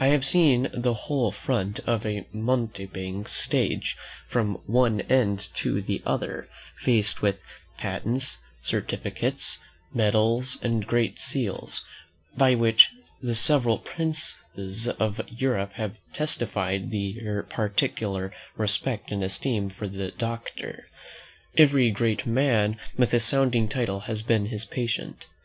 [0.00, 3.96] I have seen the whole front of a mountebank's stage
[4.26, 7.38] from one end to the other, faced with
[7.78, 9.60] patents, certificates,
[9.94, 11.84] medals, and great seals,
[12.36, 12.90] by which
[13.22, 20.88] the several princes of Europe have testified their particular respect and esteem for the doctor.
[21.56, 25.26] Every great man with a sounding title has been his patient.